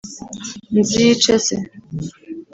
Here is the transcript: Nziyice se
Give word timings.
Nziyice 0.77 1.33
se 1.45 1.55